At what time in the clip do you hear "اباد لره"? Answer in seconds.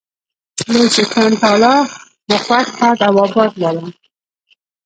3.25-3.85